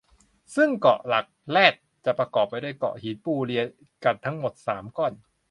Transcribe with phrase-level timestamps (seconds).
[0.55, 3.65] ซึ่งเกาะหลักแรดจะประกอบด้วยเกาะหินปูเรียง
[4.03, 5.13] กันทั้งหมด สาม ก้อน